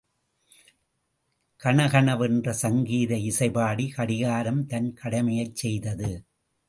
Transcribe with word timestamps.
கண 1.61 1.77
கண 1.87 2.15
வென்று 2.17 2.53
சங்கீத 2.53 3.13
இசை 3.29 3.49
பாடி 3.51 3.85
கடிகாரம் 3.89 4.65
தன் 4.65 4.89
கடமையைச் 4.93 5.55
செய்தது. 5.55 6.11